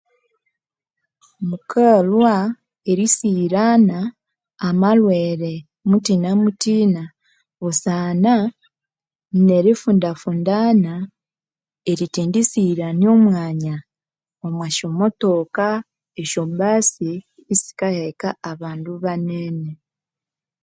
[1.49, 2.35] Mukalhwa
[2.91, 3.97] irisiyirana
[4.67, 5.51] amalhwere
[5.89, 7.03] muthinamuthina
[7.59, 8.33] busana
[9.47, 10.93] nerifundafundana
[11.91, 13.75] erithendisiyirana omwanya
[14.45, 15.67] omushotoka
[16.15, 17.11] nesyobusi
[17.51, 19.71] esikaheka abandu banene